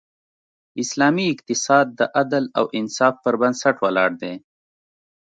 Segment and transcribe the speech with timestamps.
[0.83, 4.33] اسلامی اقتصاد د عدل او انصاف پر بنسټ ولاړ دی.